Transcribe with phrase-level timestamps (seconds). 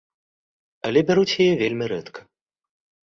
[0.89, 2.19] Але бяруць яе вельмі рэдка.